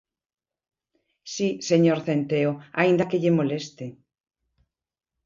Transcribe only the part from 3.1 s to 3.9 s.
lle moleste.